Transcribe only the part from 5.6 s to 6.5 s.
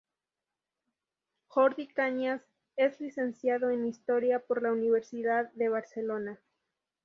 Barcelona.